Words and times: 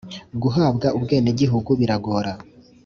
Guhabwa 0.41 0.87
ubwene 0.97 1.29
gihugu 1.39 1.69
biragora 1.79 2.31